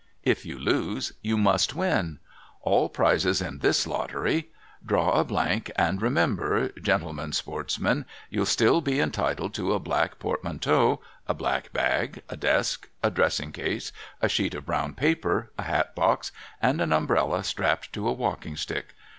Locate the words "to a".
9.53-9.79, 17.93-18.11